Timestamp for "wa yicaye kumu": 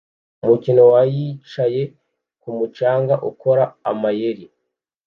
0.93-2.65